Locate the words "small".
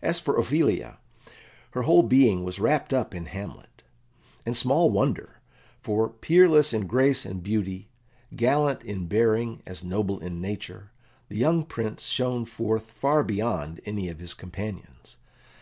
4.56-4.88